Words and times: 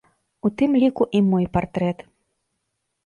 У 0.47 0.49
тым 0.61 0.71
ліку 0.85 1.07
і 1.19 1.23
мой 1.29 1.45
партрэт. 1.59 1.97